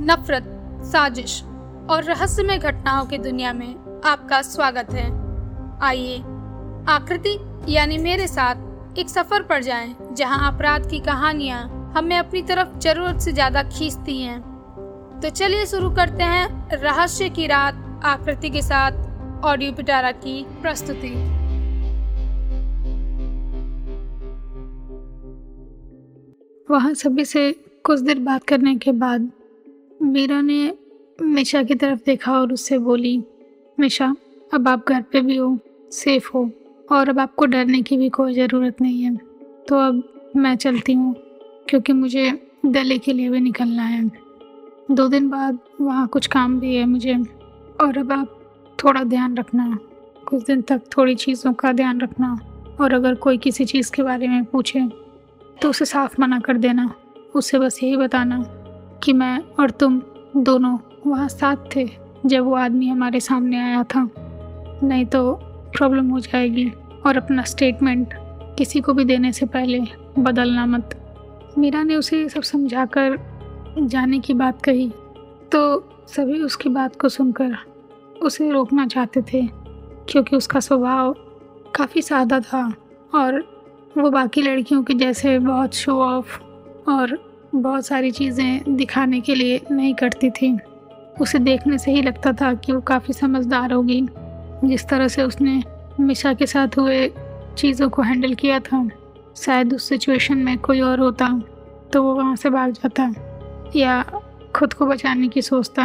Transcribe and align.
नफरत, 0.00 0.44
साजिश 0.84 1.42
और 1.90 2.02
रहस्यमय 2.04 2.58
घटनाओं 2.58 3.06
की 3.06 3.18
दुनिया 3.18 3.52
में 3.52 4.00
आपका 4.04 4.40
स्वागत 4.42 4.90
है। 4.90 5.06
आइए, 5.82 6.18
आकृति, 6.88 7.38
यानी 7.68 7.98
मेरे 7.98 8.26
साथ 8.26 8.98
एक 8.98 9.08
सफ़र 9.08 9.42
पर 9.42 9.62
जाएँ, 9.62 9.94
जहाँ 10.12 10.52
अपराध 10.52 10.88
की 10.90 10.98
कहानियाँ 11.00 11.62
हमें 11.96 12.16
अपनी 12.18 12.42
तरफ़ 12.42 12.78
ज़रूरत 12.78 13.20
से 13.20 13.32
ज़्यादा 13.32 13.62
खींचती 13.62 14.20
हैं। 14.22 14.40
तो 15.22 15.30
चलिए 15.30 15.66
शुरू 15.66 15.90
करते 15.90 16.24
हैं 16.24 16.70
रहस्य 16.72 17.28
की 17.28 17.46
रात, 17.46 17.74
आकृति 18.04 18.50
के 18.50 18.62
साथ, 18.62 18.92
ऑडियो 19.44 19.72
पिटारा 19.72 20.12
की 20.14 20.42
प्रस्तुति। 20.62 21.10
वहाँ 26.68 26.94
सभी 26.94 27.24
से 27.24 27.50
कुछ 27.84 28.00
देर 28.00 28.18
बात 28.18 28.44
करने 28.44 28.74
के 28.76 28.92
बाद 28.92 29.30
मीरा 30.02 30.40
ने 30.40 30.72
मिशा 31.22 31.62
की 31.62 31.74
तरफ़ 31.74 32.00
देखा 32.06 32.32
और 32.32 32.52
उससे 32.52 32.78
बोली, 32.78 33.22
मिशा, 33.80 34.14
अब 34.54 34.68
आप 34.68 34.88
घर 34.88 35.02
पे 35.02 35.20
भी 35.20 35.36
हो 35.36 35.58
सेफ़ 35.92 36.28
हो, 36.34 36.50
और 36.92 37.08
अब 37.08 37.18
आपको 37.18 37.46
डरने 37.46 37.82
की 37.82 37.96
भी 37.96 38.08
कोई 38.08 38.34
ज़रूरत 38.34 38.80
नहीं 38.80 39.02
है। 39.02 39.16
तो 39.68 39.78
अब 39.78 40.02
मैं 40.36 40.56
चलती 40.56 40.92
हूँ, 40.92 41.14
क्योंकि 41.68 41.92
मुझे 41.92 42.30
दिल्ली 42.66 42.98
के 42.98 43.12
लिए 43.12 43.28
भी 43.28 43.40
निकलना 43.40 43.82
है। 43.82 44.10
दो 44.90 45.08
दिन 45.08 45.28
बाद 45.28 45.58
वहाँ 45.80 46.06
कुछ 46.08 46.26
काम 46.26 46.60
भी 46.60 46.74
है 46.76 46.84
मुझे, 46.84 47.14
और 47.80 47.98
अब 47.98 48.12
आप 48.12 48.38
थोड़ा 48.84 49.02
ध्यान 49.04 49.36
रखना। 49.36 49.78
कुछ 50.28 50.44
दिन 50.44 50.62
तक 50.62 50.82
थोड़ी 50.96 51.14
चीज़ों 51.14 51.52
का 51.52 51.72
ध्यान 51.72 52.00
रखना, 52.00 52.38
और 52.80 52.94
अगर 52.94 53.14
कोई 53.14 53.38
किसी 53.38 53.64
चीज़ 53.64 53.92
के 53.92 54.02
बारे 54.02 54.28
में 54.28 54.44
पूछे 54.44 54.88
तो 55.62 55.70
उसे 55.70 55.84
साफ़ 55.84 56.20
मना 56.20 56.38
कर 56.40 56.56
देना। 56.56 56.94
उसे 57.34 57.58
बस 57.58 57.82
यही 57.82 57.96
बताना 57.96 58.57
कि 59.02 59.12
मैं 59.12 59.38
और 59.60 59.70
तुम 59.70 60.00
दोनों 60.36 60.78
वहाँ 61.06 61.28
साथ 61.28 61.56
थे 61.76 61.88
जब 62.26 62.44
वो 62.44 62.54
आदमी 62.54 62.88
हमारे 62.88 63.20
सामने 63.20 63.58
आया 63.58 63.82
था। 63.84 64.08
नहीं 64.82 65.04
तो 65.06 65.32
प्रॉब्लम 65.76 66.08
हो 66.10 66.20
जाएगी 66.20 66.70
और 67.06 67.16
अपना 67.16 67.42
स्टेटमेंट 67.42 68.14
किसी 68.58 68.80
को 68.80 68.92
भी 68.92 69.04
देने 69.04 69.32
से 69.32 69.46
पहले 69.46 69.80
बदलना 70.18 70.66
मत। 70.66 70.94
मीरा 71.58 71.82
ने 71.82 71.96
उसे 71.96 72.28
सब 72.28 72.42
समझाकर 72.42 73.18
जाने 73.78 74.18
की 74.18 74.34
बात 74.34 74.62
कही। 74.62 74.90
तो 75.52 75.88
सभी 76.08 76.40
उसकी 76.42 76.68
बात 76.68 77.00
को 77.00 77.08
सुनकर 77.08 77.56
उसे 78.22 78.50
रोकना 78.50 78.86
चाहते 78.86 79.22
थे, 79.22 79.46
क्योंकि 80.08 80.36
उसका 80.36 80.60
स्वभाव 80.60 81.14
काफ़ी 81.74 82.02
सादा 82.02 82.40
था 82.40 82.66
और 83.14 83.40
वो 83.98 84.10
बाकी 84.10 84.42
लड़कियों 84.42 84.82
के 84.82 84.94
जैसे 84.94 85.38
बहुत 85.38 85.74
शो 85.74 86.00
ऑफ़ 86.02 86.38
और 86.90 87.16
बहुत 87.52 87.86
सारी 87.86 88.10
चीज़ें 88.10 88.76
दिखाने 88.76 89.20
के 89.20 89.34
लिए 89.34 89.60
नहीं 89.70 89.94
करती 89.94 90.30
थी। 90.30 90.56
उसे 91.20 91.38
देखने 91.38 91.78
से 91.78 91.92
ही 91.92 92.02
लगता 92.02 92.32
था 92.32 92.52
कि 92.54 92.72
वो 92.72 92.80
काफ़ी 92.80 93.14
समझदार 93.14 93.72
होगी। 93.72 94.00
जिस 94.64 94.88
तरह 94.88 95.08
से 95.08 95.22
उसने 95.22 95.62
मिशा 96.00 96.32
के 96.34 96.46
साथ 96.46 96.78
हुए 96.78 97.06
चीज़ों 97.58 97.88
को 97.90 98.02
हैंडल 98.02 98.34
किया 98.34 98.58
था, 98.60 98.88
शायद 99.36 99.74
उस 99.74 99.88
सिचुएशन 99.88 100.38
में 100.38 100.58
कोई 100.58 100.80
और 100.80 101.00
होता 101.00 101.28
तो 101.92 102.02
वो 102.02 102.14
वहाँ 102.14 102.36
से 102.36 102.50
भाग 102.50 102.72
जाता, 102.72 103.12
या 103.76 104.02
खुद 104.56 104.72
को 104.72 104.86
बचाने 104.86 105.28
की 105.28 105.42
सोचता। 105.42 105.84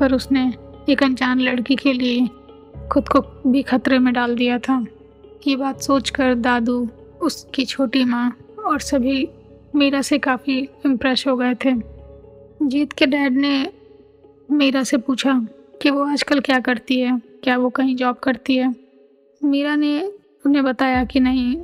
पर 0.00 0.14
उसने 0.14 0.52
एक 0.88 1.02
अनजान 1.02 1.40
लड़की 1.40 1.76
के 1.76 1.92
लिए 1.92 2.28
खुद 2.88 3.08
को 3.08 3.20
भी 3.46 3.62
खतरे 3.62 3.98
में 3.98 4.12
डाल 4.14 4.34
दिया 4.36 4.58
था। 4.58 4.84
ये 5.46 5.56
बात 5.56 5.80
सोचकर 5.80 6.34
दादू, 6.34 6.88
उसकी 7.20 7.64
छोटी 7.64 8.04
माँ 8.04 8.32
और 8.66 8.80
सभी 8.80 9.28
मीरा 9.76 10.00
से 10.02 10.18
काफ़ी 10.18 10.58
इम्प्रेस 10.86 11.24
हो 11.28 11.36
गए 11.36 11.54
थे। 11.54 11.72
जीत 12.62 12.92
के 12.92 13.06
डैड 13.06 13.32
ने 13.32 13.70
मीरा 14.50 14.82
से 14.82 14.96
पूछा 14.96 15.32
कि 15.82 15.90
वो 15.90 16.04
आजकल 16.04 16.40
क्या 16.40 16.58
करती 16.60 17.00
है, 17.00 17.20
क्या 17.44 17.56
वो 17.56 17.70
कहीं 17.70 17.96
जॉब 17.96 18.16
करती 18.16 18.56
है? 18.56 18.74
मीरा 19.44 19.76
ने 19.76 20.12
उन्हें 20.46 20.64
बताया 20.64 21.04
कि 21.04 21.20
नहीं, 21.20 21.56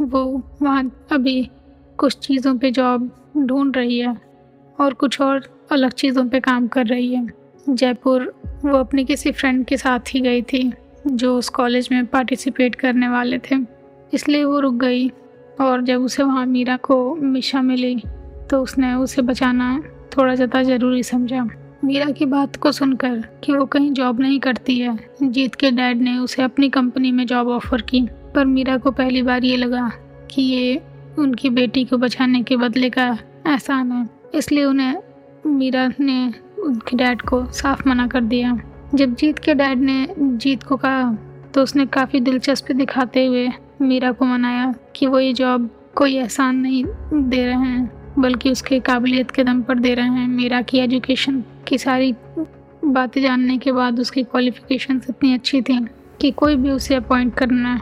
वो 0.00 0.42
वहाँ 0.62 1.06
अभी 1.12 1.50
कुछ 1.98 2.18
चीज़ों 2.18 2.56
पे 2.58 2.70
जॉब 2.70 3.10
ढूंढ 3.38 3.76
रही 3.76 3.98
है 3.98 4.16
और 4.80 4.94
कुछ 4.94 5.20
और 5.20 5.48
अलग 5.70 5.92
चीज़ों 5.92 6.28
पे 6.28 6.40
काम 6.40 6.68
कर 6.68 6.86
रही 6.86 7.14
है। 7.14 7.26
जयपुर 7.68 8.34
वो 8.64 8.76
अपनी 8.78 9.04
किसी 9.04 9.32
फ्रेंड 9.32 9.64
के 9.64 9.76
साथ 9.76 10.14
ही 10.14 10.20
गई 10.20 10.42
थी, 10.42 10.72
जो 11.06 11.38
उस 11.38 11.48
कॉलेज 11.48 11.88
में 11.92 12.06
पार्टिसिपेट 12.06 12.74
करने 12.74 13.08
वाले 13.08 13.38
थे। 13.38 13.56
इसलिए 14.14 14.44
वो 14.44 14.60
रुक 14.60 14.74
गई 14.74 15.08
और 15.58 15.82
जब 15.82 16.02
उसे 16.02 16.22
वहाँ 16.22 16.46
मीरा 16.46 16.76
को 16.78 17.14
मिशा 17.16 17.62
मिली 17.62 17.96
तो 18.50 18.62
उसने 18.62 18.92
उसे 18.94 19.22
बचाना 19.22 19.78
थोड़ा 20.16 20.34
ज़्यादा 20.34 20.62
ज़रूरी 20.62 21.02
समझा। 21.02 21.46
मीरा 21.84 22.10
की 22.10 22.26
बात 22.26 22.56
को 22.56 22.72
सुनकर 22.72 23.16
कि 23.44 23.52
वो 23.52 23.64
कहीं 23.66 23.90
जॉब 23.92 24.20
नहीं 24.20 24.38
करती 24.40 24.78
है, 24.78 24.98
जीत 25.22 25.54
के 25.54 25.70
डैड 25.70 26.00
ने 26.02 26.16
उसे 26.18 26.42
अपनी 26.42 26.68
कंपनी 26.70 27.10
में 27.12 27.24
जॉब 27.26 27.48
ऑफ़र 27.48 27.82
की। 27.82 28.00
पर 28.34 28.44
मीरा 28.46 28.76
को 28.76 28.90
पहली 28.92 29.22
बार 29.22 29.44
ये 29.44 29.56
लगा 29.56 29.90
कि 30.30 30.42
ये 30.42 30.80
उनकी 31.18 31.50
बेटी 31.50 31.84
को 31.84 31.96
बचाने 31.96 32.42
के 32.42 32.56
बदले 32.56 32.90
का 32.90 33.06
एहसान 33.46 33.92
है। 33.92 34.08
इसलिए 34.34 34.64
उन्हें 34.64 34.96
मीरा 35.48 35.86
ने 36.00 36.32
उनके 36.60 36.96
डैड 36.96 37.22
को 37.22 37.44
साफ़ 37.52 37.88
मना 37.88 38.06
कर 38.06 38.20
दिया। 38.22 38.58
जब 38.94 39.14
जीत 39.14 39.38
के 39.38 39.54
डैड 39.54 39.78
ने 39.80 40.06
जीत 40.18 40.62
को 40.62 40.76
कहा 40.76 41.12
तो 41.54 41.62
उसने 41.62 41.86
काफ़ी 41.88 42.20
दिलचस्पी 42.20 42.74
दिखाते 42.74 43.26
हुए 43.26 43.48
मीरा 43.80 44.10
को 44.12 44.24
मनाया 44.24 44.74
कि 44.96 45.06
वो 45.06 45.18
ये 45.20 45.32
जॉब 45.32 45.68
कोई 45.96 46.16
एहसान 46.16 46.56
नहीं 46.56 46.84
दे 47.14 47.44
रहे 47.46 47.54
हैं, 47.56 48.14
बल्कि 48.18 48.50
उसके 48.50 48.78
काबिलियत 48.80 49.30
के 49.30 49.44
दम 49.44 49.60
पर 49.62 49.78
दे 49.78 49.94
रहे 49.94 50.08
हैं। 50.08 50.26
मीरा 50.28 50.60
की 50.62 50.78
एजुकेशन 50.78 51.42
की 51.68 51.78
सारी 51.78 52.14
बातें 52.84 53.20
जानने 53.22 53.56
के 53.58 53.72
बाद 53.72 54.00
उसकी 54.00 54.22
क्वालिफिकेशन 54.22 55.00
इतनी 55.10 55.32
अच्छी 55.34 55.60
थी 55.62 55.78
कि 56.20 56.30
कोई 56.30 56.56
भी 56.56 56.70
उसे 56.70 56.94
अपॉइंट 56.94 57.34
करना 57.34 57.80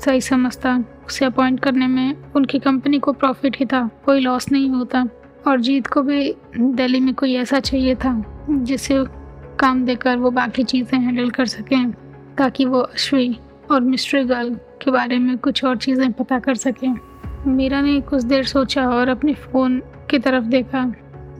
सही 0.00 0.20
समझता। 0.20 0.76
उसे 1.06 1.24
अपॉइंट 1.24 1.60
करने 1.60 1.86
में 1.86 2.32
उनकी 2.36 2.58
कंपनी 2.58 2.98
को 2.98 3.12
प्रॉफिट 3.12 3.56
ही 3.58 3.66
था, 3.66 3.88
कोई 4.04 4.20
लॉस 4.20 4.50
नहीं 4.52 4.70
होता। 4.70 5.06
और 5.46 5.60
जीत 5.60 5.86
को 5.86 6.02
भी 6.02 6.34
दिल्ली 6.56 7.00
में 7.00 7.14
कोई 7.14 7.34
ऐसा 7.34 7.60
चाहिए 7.60 7.94
था 7.94 8.22
जिसे 8.50 9.04
काम 9.60 9.84
देकर 9.84 10.16
वो 10.16 10.30
बाकी 10.30 10.62
चीज़ें 10.64 10.98
हैंडल 11.00 11.30
कर 11.30 11.46
सकें, 11.46 11.90
ताकि 12.38 12.64
वो 12.64 12.80
अश्वी 12.80 13.38
और 13.70 13.80
मिस्ट्री 13.80 14.24
गर्ल 14.24 14.54
के 14.82 14.90
बारे 14.90 15.18
में 15.18 15.36
कुछ 15.38 15.64
और 15.64 15.76
चीज़ें 15.76 16.12
पता 16.12 16.38
कर 16.38 16.54
सकें। 16.54 16.94
मीरा 17.46 17.80
ने 17.80 18.00
कुछ 18.00 18.22
देर 18.22 18.44
सोचा 18.44 18.88
और 18.88 19.08
अपने 19.08 19.34
फ़ोन 19.34 19.78
की 20.10 20.18
तरफ़ 20.18 20.44
देखा, 20.44 20.84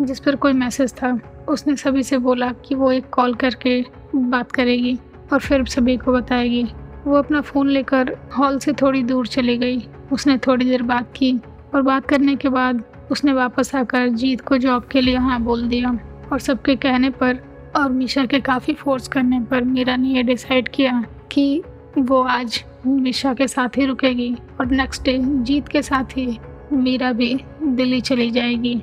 जिस 0.00 0.20
पर 0.20 0.36
कोई 0.36 0.52
मैसेज 0.52 0.92
था। 0.92 1.19
उसने 1.48 1.76
सभी 1.76 2.02
से 2.02 2.19
बोला 2.19 2.50
कि 2.64 2.74
वो 2.74 2.91
एक 2.92 3.08
कॉल 3.10 3.34
करके 3.34 3.80
बात 4.14 4.52
करेगी 4.52 4.98
और 5.32 5.41
फिर 5.41 5.64
सभी 5.64 5.97
को 5.97 6.12
बताएगी। 6.12 6.64
वो 7.06 7.16
अपना 7.16 7.41
फ़ोन 7.41 7.69
लेकर 7.69 8.16
हॉल 8.38 8.58
से 8.58 8.72
थोड़ी 8.72 9.02
दूर 9.02 9.26
चली 9.26 9.56
गई। 9.58 9.88
उसने 10.12 10.38
थोड़ी 10.38 10.64
देर 10.64 10.82
बात 10.82 11.12
की 11.16 11.32
और 11.74 11.82
बात 11.82 12.06
करने 12.06 12.36
के 12.36 12.48
बाद 12.48 12.82
उसने 13.10 13.32
वापस 13.32 13.74
आकर 13.74 14.08
जीत 14.08 14.41
को 14.41 14.56
जॉब 14.58 14.84
के 14.84 15.00
लिए 15.00 15.16
हाँ 15.16 15.41
बोल 15.41 15.62
दिया 15.68 15.91
और 16.32 16.38
सबके 16.38 16.76
कहने 16.76 17.10
पर 17.10 17.38
और 17.76 17.92
मीशा 17.92 18.24
के 18.26 18.41
काफ़ी 18.41 18.74
फोर्स 18.74 19.08
करने 19.08 19.41
पर 19.41 19.64
मीरा 19.64 19.97
ने 19.97 20.08
यह 20.08 20.22
डिसाइड 20.22 20.68
किया 20.68 21.04
कि 21.32 21.62
वो 21.98 22.22
आज 22.22 22.64
मिशा 22.86 23.32
के 23.34 23.46
साथ 23.48 23.76
ही 23.78 23.84
रुकेगी 23.86 24.34
और 24.60 24.66
नेक्स्ट 24.66 25.02
डे 25.02 25.18
जीत 25.18 25.68
के 25.68 25.82
साथ 25.82 26.16
ही 26.16 26.38
मीरा 26.72 27.12
भी 27.12 27.34
दिल्ली 27.62 28.00
चली 28.00 28.30
जाएगी। 28.30 28.74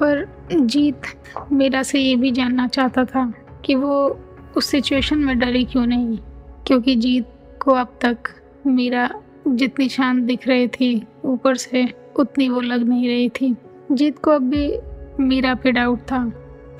पर 0.00 0.26
जीत 0.52 1.02
मीरा 1.52 1.82
से 1.82 2.00
ये 2.00 2.14
भी 2.16 2.30
जानना 2.30 2.66
चाहता 2.66 3.04
था 3.04 3.32
कि 3.64 3.74
वो 3.74 3.96
उस 4.56 4.66
सिचुएशन 4.66 5.18
में 5.18 5.38
डरी 5.38 5.64
क्यों 5.64 5.86
नहीं, 5.86 6.18
क्योंकि 6.66 6.94
जीत 6.96 7.26
को 7.62 7.72
अब 7.72 7.98
तक 8.04 8.18
मीरा 8.66 9.08
जितनी 9.48 9.88
शांत 9.88 10.22
दिख 10.22 10.46
रही 10.48 10.68
थी, 10.68 11.06
ऊपर 11.24 11.56
से 11.56 11.86
उतनी 12.16 12.48
वो 12.48 12.60
लग 12.60 12.88
नहीं 12.88 13.08
रही 13.08 13.28
थी। 13.30 13.54
जीत 13.92 14.18
को 14.18 14.30
अब 14.30 14.42
भी 14.42 14.72
मीरा 15.20 15.54
पे 15.54 15.72
डाउट 15.72 16.00
था 16.02 16.24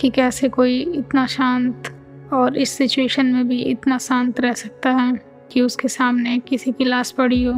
कि 0.00 0.10
कैसे 0.10 0.48
कोई 0.48 0.78
इतना 0.80 1.26
शांत 1.26 1.92
और 2.32 2.56
इस 2.56 2.70
सिचुएशन 2.70 3.26
में 3.26 3.48
भी 3.48 3.60
इतना 3.62 3.98
शांत 3.98 4.40
रह 4.40 4.52
सकता 4.52 4.90
है। 4.90 5.29
कि 5.52 5.60
उसके 5.60 5.88
सामने 5.88 6.38
किसी 6.38 6.72
की 6.72 6.84
लाश 6.84 7.10
पड़ी 7.10 7.42
हो 7.44 7.52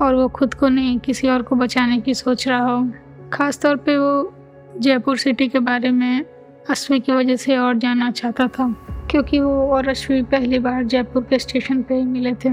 और 0.00 0.14
वो 0.14 0.28
खुद 0.28 0.54
को 0.54 0.68
नहीं, 0.68 0.98
किसी 0.98 1.28
और 1.28 1.42
को 1.42 1.56
बचाने 1.56 2.00
की 2.00 2.14
सोच 2.14 2.46
रहा 2.48 2.64
हो। 2.64 2.86
ख़ास 3.32 3.60
तौर 3.60 3.76
पे 3.76 3.96
वो 3.96 4.32
जयपुर 4.78 5.16
सिटी 5.16 5.48
के 5.48 5.58
बारे 5.58 5.90
में 5.90 6.24
अश्वी 6.70 7.00
की 7.00 7.12
वजह 7.12 7.36
से 7.36 7.56
और 7.56 7.78
जानना 7.78 8.10
चाहता 8.10 8.46
था, 8.48 8.68
क्योंकि 9.10 9.40
वो 9.40 9.52
और 9.66 9.88
अश्वी 9.88 10.22
पहली 10.22 10.58
बार 10.58 10.84
जयपुर 10.84 11.22
के 11.22 11.38
स्टेशन 11.38 11.82
पे 11.82 11.94
ही 11.94 12.04
मिले 12.04 12.32
थे। 12.34 12.50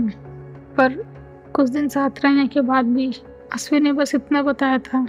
पर 0.78 0.94
कुछ 1.54 1.70
दिन 1.70 1.88
साथ 1.88 2.24
रहने 2.24 2.48
के 2.48 2.62
बाद 2.62 2.86
भी 2.86 3.12
अश्वी 3.54 3.80
ने 3.80 3.92
बस 3.94 4.16
इतना 4.16 4.42
बताया 4.44 4.78
था 4.80 5.08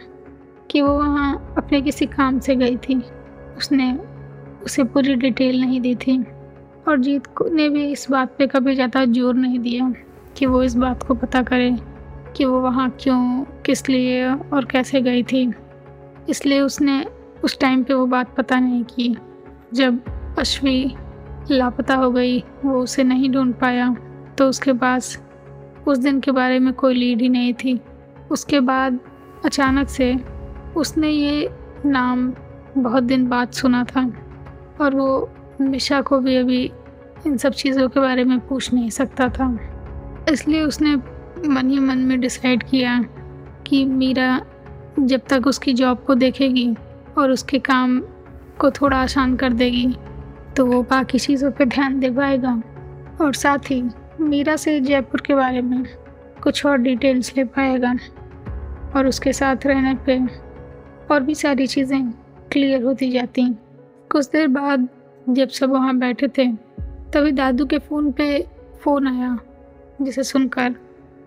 कि 0.71 0.81
वो 0.83 0.97
वहाँ 0.99 1.55
अपने 1.59 1.81
किसी 1.83 2.07
काम 2.07 2.39
से 2.39 2.57
गई 2.57 2.77
थी। 2.79 3.03
उसने 3.57 3.93
उसे 4.65 4.85
पूरी 4.85 5.15
डिटेल 5.15 5.61
नहीं 5.61 5.81
दी 5.81 5.95
थी। 5.97 6.17
और 6.89 6.99
जीत 6.99 7.29
ने 7.43 7.69
भी 7.69 7.85
इस 7.93 8.07
बात 8.11 8.35
पे 8.39 8.47
कभी 8.47 8.75
ज़्यादा 8.75 9.05
ज़ोर 9.07 9.35
नहीं 9.35 9.59
दिया 9.59 9.93
कि 10.37 10.47
वो 10.47 10.63
इस 10.63 10.75
बात 10.77 11.03
को 11.03 11.15
पता 11.15 11.43
करे 11.43 11.71
कि 12.37 12.45
वो 12.45 12.61
वहाँ 12.61 12.89
क्यों, 13.01 13.45
किस 13.67 13.89
लिए 13.89 14.25
और 14.27 14.65
कैसे 14.65 15.01
गई 15.01 15.23
थी। 15.23 15.53
इसलिए 16.29 16.61
उसने 16.61 17.05
उस 17.45 17.59
टाइम 17.61 17.83
पे 17.85 17.95
वो 17.95 18.07
बात 18.07 18.35
पता 18.37 18.59
नहीं 18.61 18.83
की। 18.85 19.17
जब 19.75 20.01
अश्वी 20.39 20.95
लापता 21.51 21.95
हो 21.95 22.11
गई, 22.11 22.39
वो 22.65 22.79
उसे 22.81 23.05
नहीं 23.05 23.31
ढूंढ 23.31 23.55
पाया 23.55 23.95
तो 24.39 24.49
उसके 24.49 24.73
पास 24.75 25.17
उस 25.89 25.99
दिन 25.99 26.21
के 26.21 26.31
बारे 26.31 26.59
में 26.59 26.73
कोई 26.75 26.95
लीड 26.95 27.23
ही 27.23 27.29
नहीं 27.29 27.55
थी। 27.55 27.79
उसके 28.31 28.61
बाद 28.63 28.99
अचानक 29.45 29.89
से 29.89 30.15
उसने 30.77 31.09
ये 31.09 31.49
नाम 31.87 32.33
बहुत 32.77 33.03
दिन 33.03 33.29
बाद 33.29 33.51
सुना 33.53 33.85
था 33.85 34.11
और 34.81 34.95
वो 34.95 35.31
मिशा 35.69 36.01
को 36.01 36.19
भी 36.19 36.37
अभी 36.37 36.63
इन 37.27 37.37
सब 37.37 37.53
चीज़ों 37.53 37.89
के 37.89 38.01
बारे 38.01 38.25
में 38.25 38.39
पूछ 38.41 38.73
नहीं 38.73 38.91
सकता 38.91 39.29
था। 39.29 39.47
इसलिए 40.33 40.63
उसने 40.63 40.95
मन 41.49 41.71
ही 41.71 41.79
मन 41.79 41.99
में 41.99 42.21
डिसाइड 42.21 42.63
किया 42.63 43.01
कि 43.67 43.85
मीरा 43.85 44.41
जब 44.99 45.21
तक 45.29 45.47
उसकी 45.47 45.73
जॉब 45.73 46.05
को 46.07 46.15
देखेगी 46.15 46.75
और 47.19 47.31
उसके 47.31 47.59
काम 47.59 48.01
को 48.59 48.71
थोड़ा 48.71 48.97
आसान 48.97 49.37
कर 49.37 49.53
देगी 49.53 49.87
तो 50.57 50.67
वो 50.67 50.83
बाकी 50.83 51.19
चीज़ों 51.19 51.51
पे 51.51 51.65
ध्यान 51.65 51.99
दे 52.01 52.11
पाएगा 52.11 52.63
और 53.21 53.35
साथ 53.35 53.71
ही 53.71 53.83
मीरा 54.21 54.57
से 54.57 54.81
जयपुर 54.81 55.21
के 55.21 55.35
बारे 55.35 55.61
में 55.63 55.85
कुछ 56.43 56.65
और 56.67 56.79
डिटेल्स 56.79 57.33
ले 57.37 57.45
पाएगा 57.45 57.95
और 58.97 59.07
उसके 59.07 59.33
साथ 59.33 59.67
रहने 59.67 59.95
पे 60.07 60.19
और 61.15 61.23
भी 61.23 61.35
सारी 61.35 61.67
चीज़ें 61.67 62.11
क्लियर 62.53 62.83
होती 62.83 63.11
जाती। 63.11 63.47
कुछ 64.11 64.29
देर 64.31 64.49
बाद 64.49 64.89
जब 65.29 65.49
सब 65.49 65.71
वहाँ 65.71 65.97
बैठे 65.99 66.29
थे, 66.29 66.47
तभी 67.13 67.33
दादू 67.33 67.67
के 67.67 67.79
फ़ोन 67.79 68.11
पे 68.13 68.47
फ़ोन 68.83 69.09
आया, 69.09 69.39
जिसे 70.03 70.23
सुनकर 70.25 70.75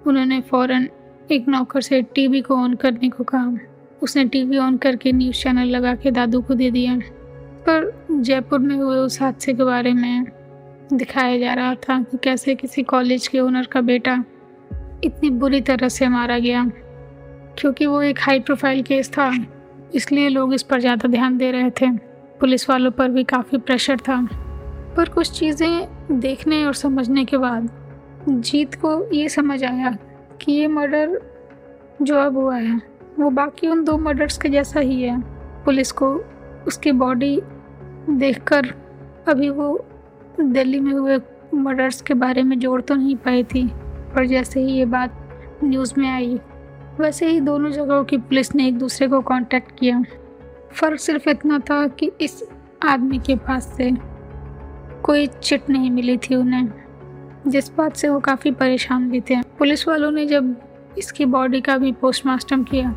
उन्होंने 0.08 0.40
फ़ौरन 0.42 0.88
एक 1.32 1.48
नौकर 1.48 1.82
से 1.82 2.02
टीवी 2.16 2.42
को 2.42 2.56
ऑन 2.56 2.74
करने 2.76 3.10
को 3.10 3.24
कहा। 3.24 3.54
उसने 4.02 4.26
टीवी 4.26 4.58
ऑन 4.58 4.78
करके 4.78 5.12
न्यूज़ 5.12 5.42
चैनल 5.44 5.68
लगा 5.68 5.94
के 5.96 6.12
दादू 6.12 6.42
को 6.42 6.54
दे 6.54 6.70
दिया, 6.72 6.96
पर 7.68 7.92
जयपुर 8.12 8.60
में 8.60 8.76
हुए 8.76 8.98
उस 8.98 9.22
हादसे 9.22 9.54
के 9.54 9.64
बारे 9.64 9.94
में 9.94 10.26
दिखाया 10.94 11.38
जा 11.38 11.54
रहा 11.54 11.76
था 11.80 12.02
कि 12.02 12.18
कैसे 12.24 12.56
किसी 12.56 12.84
कॉलेज 12.84 13.28
के 13.28 13.40
ओनर 13.40 13.66
का 13.66 13.82
बेटा 13.82 14.24
इतनी 15.04 15.30
बुरी 15.30 15.62
तरह 15.62 15.90
से 15.90 16.08
मारा 16.08 16.38
गया, 16.40 16.64
क्योंकि 17.60 17.86
वो 17.86 18.02
एक 18.02 18.20
हाई 18.22 18.40
प्रोफ़ाइल 18.40 18.82
केस 18.84 19.10
था, 19.10 19.32
इसलिए 19.96 20.30
लोग 20.30 20.54
इस 20.54 20.64
पर 20.64 20.80
ज़्यादा 20.80 21.10
ध्यान 21.10 21.38
दे 21.38 21.52
रहे 21.52 21.70
थे। 21.72 21.90
पुलिस 22.40 22.70
वालों 22.70 22.92
पर 22.92 23.10
भी 23.10 23.24
काफ़ी 23.24 23.58
प्रेशर 23.58 24.00
था। 24.00 24.22
पर 24.98 25.10
कुछ 25.10 25.32
चीज़ें 25.32 26.20
देखने 26.20 26.64
और 26.66 26.74
समझने 26.74 27.26
के 27.26 27.38
बाद 27.38 27.70
जीत 28.30 28.76
को 28.76 28.92
ये 29.14 29.30
समझ 29.30 29.64
आया 29.64 29.92
कि 30.42 30.52
ये 30.52 30.68
मर्डर 30.68 31.20
जो 32.02 32.16
अब 32.16 32.38
हुआ 32.38 32.56
है, 32.58 32.82
वो 33.20 33.30
बाकी 33.30 33.68
उन 33.68 33.84
दो 33.84 33.98
मर्डर्स 33.98 34.38
के 34.38 34.50
जैसा 34.50 34.80
ही 34.80 35.02
है। 35.02 35.20
पुलिस 35.66 35.92
को 35.92 36.08
उसकी 36.68 36.92
बॉडी 36.94 37.40
देखकर 38.10 38.74
अभी 39.28 39.50
वो 39.50 39.86
दिल्ली 40.40 40.80
में 40.80 40.94
हुए 40.94 41.20
मर्डर्स 41.54 42.02
के 42.02 42.14
बारे 42.14 42.44
में 42.44 42.58
जोड़ 42.60 42.82
तो 42.82 42.96
नहीं 42.96 43.16
पाई 43.16 43.44
थी, 43.44 43.68
पर 44.16 44.26
जैसे 44.28 44.60
ही 44.60 44.74
ये 44.74 44.86
बात 44.86 45.60
न्यूज़ 45.64 45.94
में 45.98 46.10
आई, 46.10 46.40
वैसे 47.00 47.28
ही 47.28 47.40
दोनों 47.40 47.72
जगहों 47.72 48.04
की 48.04 48.18
पुलिस 48.18 48.54
ने 48.56 48.68
एक 48.68 48.78
दूसरे 48.78 49.08
को 49.08 49.22
कांटेक्ट 49.22 49.80
किया। 49.80 50.04
फ़र्क 50.76 51.00
सिर्फ़ 51.00 51.30
इतना 51.30 51.58
था 51.60 51.86
कि 51.90 52.12
इस 52.22 52.44
आदमी 52.86 53.18
के 53.20 53.36
पास 53.38 53.74
से 53.78 53.92
कोई 55.04 55.28
चिट 55.28 55.70
नहीं 55.70 55.90
मिली 55.92 56.18
थी 56.20 56.36
उन्हें, 56.36 56.72
जिस 57.48 57.70
बात 57.76 57.96
से 57.96 58.10
वो 58.10 58.20
काफ़ी 58.20 58.52
परेशान 58.54 59.10
भी 59.10 59.22
थे। 59.22 59.42
पुलिस 59.60 59.88
वालों 59.88 60.12
ने 60.12 60.26
जब 60.26 60.56
इसकी 60.98 61.26
बॉडी 61.26 61.62
का 61.62 61.78
भी 61.78 61.92
पोस्टमार्टम 61.92 62.64
किया 62.64 62.92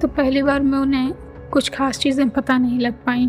तो 0.00 0.08
पहली 0.08 0.42
बार 0.42 0.60
में 0.62 0.78
उन्हें 0.78 1.12
कुछ 1.52 1.68
खास 1.70 1.98
चीज़ें 1.98 2.28
पता 2.30 2.56
नहीं 2.58 2.78
लग 2.80 2.94
पाई, 3.06 3.26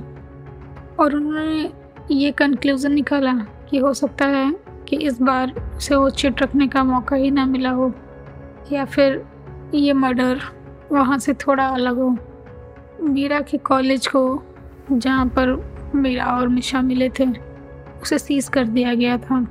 और 0.99 1.15
उन्होंने 1.15 1.69
ये 2.11 2.31
कंक्लूज़न 2.31 2.93
निकाला 2.93 3.33
कि 3.69 3.77
हो 3.77 3.93
सकता 3.93 4.25
है 4.27 4.51
कि 4.87 4.95
इस 4.97 5.21
बार 5.21 5.53
उसे 5.77 5.95
वो 5.95 6.09
चिट 6.11 6.41
रखने 6.41 6.67
का 6.67 6.83
मौका 6.83 7.15
ही 7.15 7.31
ना 7.31 7.45
मिला 7.45 7.69
हो, 7.69 7.93
या 8.71 8.85
फिर 8.85 9.23
ये 9.75 9.93
मर्डर 9.93 10.41
वहाँ 10.91 11.17
से 11.19 11.33
थोड़ा 11.37 11.67
अलग 11.67 11.99
हो। 11.99 12.15
मीरा 13.01 13.39
के 13.41 13.57
कॉलेज 13.57 14.07
को, 14.07 14.43
जहाँ 14.91 15.25
पर 15.25 15.55
मीरा 15.95 16.25
और 16.25 16.47
मिशा 16.47 16.81
मिले 16.81 17.09
थे, 17.09 17.25
उसे 18.01 18.19
सीज 18.19 18.47
कर 18.49 18.65
दिया 18.65 18.93
गया 18.93 19.17
था। 19.17 19.47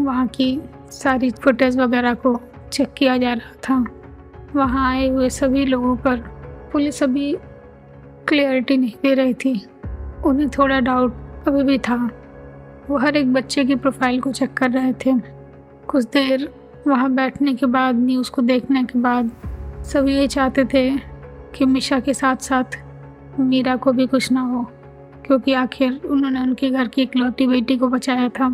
वहाँ 0.00 0.26
की 0.26 0.60
सारी 0.90 1.30
फुटेज 1.30 1.78
वगैरह 1.78 2.14
को 2.14 2.40
चेक 2.72 2.92
किया 2.92 3.16
जा 3.16 3.32
रहा 3.32 3.52
था। 3.52 3.84
वहाँ 4.56 4.90
आए 4.90 5.08
हुए 5.08 5.30
सभी 5.30 5.64
लोगों 5.64 5.96
पर 5.96 6.16
पुलिस 6.72 7.02
अभी 7.02 7.36
क्लियरिटी 8.28 8.76
नहीं 8.76 8.92
दे 9.02 9.14
रही 9.14 9.34
थी। 9.34 9.66
उन्हें 10.24 10.48
थोड़ा 10.48 10.80
डाउट 10.80 11.14
अभी 11.48 11.62
भी 11.62 11.78
था। 11.78 12.10
वो 12.90 12.98
हर 12.98 13.16
एक 13.16 13.32
बच्चे 13.32 13.64
की 13.64 13.74
प्रोफ़ाइल 13.76 14.20
को 14.20 14.32
चेक 14.32 14.54
कर 14.54 14.70
रहे 14.70 14.92
थे। 14.92 15.12
कुछ 15.88 16.04
देर 16.04 16.48
वहाँ 16.86 17.10
बैठने 17.10 17.54
के 17.54 17.66
बाद 17.66 17.94
न्यूज़ 17.94 18.30
को 18.30 18.42
देखने 18.42 18.84
के 18.84 18.98
बाद, 18.98 19.30
सभी 19.84 20.16
ये 20.16 20.26
चाहते 20.28 20.64
थे 20.64 21.17
कि 21.58 21.66
मिशा 21.66 22.00
के 22.00 22.14
साथ 22.14 22.36
साथ 22.36 22.78
मीरा 23.40 23.76
को 23.76 23.92
भी 23.92 24.06
कुछ 24.06 24.30
ना 24.32 24.40
हो, 24.40 24.62
क्योंकि 25.26 25.52
आखिर 25.54 26.00
उन्होंने 26.06 26.40
उनके 26.40 26.70
घर 26.70 26.88
की 26.88 27.02
इकलौती 27.02 27.46
बेटी 27.46 27.76
को 27.76 27.88
बचाया 27.88 28.28
था। 28.28 28.46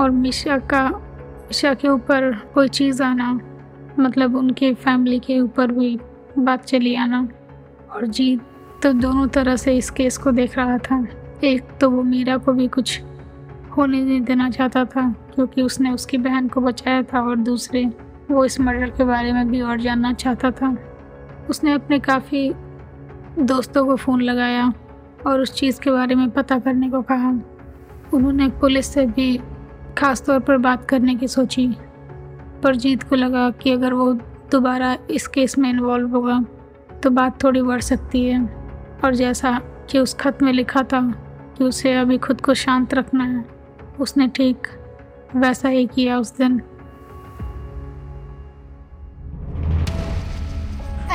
और 0.00 0.10
मिशा 0.10 0.58
का, 0.58 0.88
मिशा 0.88 1.74
के 1.74 1.88
ऊपर 1.88 2.30
कोई 2.54 2.68
चीज़ 2.68 3.02
आना 3.02 3.32
मतलब 3.98 4.36
उनके 4.36 4.72
फैमिली 4.74 5.18
के 5.18 5.40
ऊपर 5.40 5.72
भी 5.72 5.98
बात 6.38 6.64
चली 6.64 6.94
आना, 6.94 7.28
और 7.92 8.06
जीत 8.06 8.40
तो 8.82 8.92
दोनों 8.92 9.26
तरह 9.28 9.56
से 9.56 9.76
इस 9.76 9.90
केस 9.90 10.18
को 10.18 10.30
देख 10.30 10.56
रहा 10.58 10.78
था। 10.78 11.06
एक 11.44 11.68
तो 11.80 11.90
वो 11.90 12.02
मीरा 12.02 12.36
को 12.36 12.52
भी 12.52 12.66
कुछ 12.68 13.00
होने 13.76 14.00
नहीं 14.00 14.20
देना 14.20 14.50
चाहता 14.50 14.84
था, 14.84 15.08
क्योंकि 15.34 15.62
उसने 15.62 15.90
उसकी 15.90 16.18
बहन 16.18 16.48
को 16.48 16.60
बचाया 16.60 17.02
था, 17.02 17.20
और 17.20 17.36
दूसरे 17.36 17.84
वो 18.30 18.44
इस 18.44 18.60
मर्डर 18.60 18.90
के 18.90 19.04
बारे 19.04 19.32
में 19.32 19.48
भी 19.48 19.60
और 19.60 19.80
जानना 19.80 20.12
चाहता 20.12 20.50
था। 20.50 20.76
उसने 21.50 21.72
अपने 21.72 21.98
काफ़ी 21.98 22.52
दोस्तों 23.38 23.84
को 23.86 23.96
फ़ोन 23.96 24.20
लगाया 24.20 24.72
और 25.26 25.40
उस 25.40 25.52
चीज़ 25.54 25.80
के 25.80 25.90
बारे 25.90 26.14
में 26.14 26.30
पता 26.30 26.58
करने 26.58 26.90
को 26.90 27.02
कहा। 27.02 27.30
उन्होंने 28.14 28.48
पुलिस 28.50 28.86
से 28.86 29.06
भी 29.06 29.36
ख़ास 29.98 30.24
तौर 30.26 30.40
पर 30.40 30.56
बात 30.58 30.84
करने 30.84 31.14
की 31.14 31.28
सोची। 31.28 31.66
पर 32.62 32.76
जीत 32.76 33.02
को 33.02 33.16
लगा 33.16 33.50
कि 33.52 33.70
अगर 33.70 33.92
वो 33.92 34.12
दोबारा 34.52 34.96
इस 35.10 35.26
केस 35.26 35.58
में 35.58 35.68
इन्वॉल्व 35.70 36.08
होगा 36.08 36.44
तो 37.02 37.10
बात 37.10 37.42
थोड़ी 37.44 37.62
बढ़ 37.62 37.80
सकती 37.80 38.24
है। 38.24 38.44
और 39.04 39.14
जैसा 39.14 39.60
कि 39.90 39.98
उस 39.98 40.14
खत 40.14 40.42
में 40.42 40.52
लिखा 40.52 40.82
था 40.82 41.00
कि 41.58 41.64
उसे 41.64 41.94
अभी 41.94 42.18
खुद 42.18 42.40
को 42.40 42.54
शांत 42.54 42.94
रखना 42.94 43.24
है, 43.24 43.44
उसने 44.00 44.28
ठीक 44.28 44.66
वैसा 45.36 45.68
ही 45.68 45.86
किया 45.86 46.18
उस 46.18 46.36
दिन। 46.36 46.60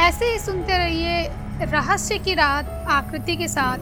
ऐसे 0.10 0.26
ही 0.26 0.38
सुनते 0.40 0.78
रहिए 0.78 1.66
रहस्य 1.72 2.18
की 2.18 2.34
रात 2.36 2.70
आकृति 2.90 3.36
के 3.38 3.48
साथ 3.48 3.80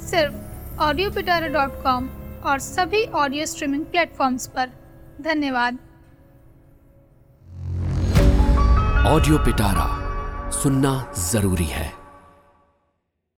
सिर्फ़ 0.00 0.80
ऑडियो 0.82 1.10
पिटारा 1.10 1.46
डॉट 1.48 1.82
कॉम 1.82 2.08
और 2.44 2.58
सभी 2.58 3.04
ऑडियो 3.20 3.46
स्ट्रीमिंग 3.46 3.84
प्लेटफॉर्म्स 3.84 4.46
पर। 4.46 4.68
धन्यवाद। 5.22 5.78
ऑडियो 9.06 9.38
पिटारा 9.38 9.88
सुनना 10.50 10.92
ज़रूरी 11.18 11.64
है। 11.64 11.99